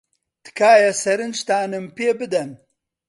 تکایە 0.43 0.91
سەرنجتانم 1.03 1.85
پێ 1.95 2.09
بدەن. 2.19 2.49